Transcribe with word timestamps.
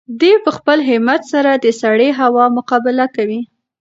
دی 0.19 0.33
په 0.43 0.51
خپل 0.57 0.77
همت 0.89 1.21
سره 1.33 1.51
د 1.55 1.65
سړې 1.81 2.09
هوا 2.21 2.45
مقابله 2.57 3.05
کوي. 3.15 3.41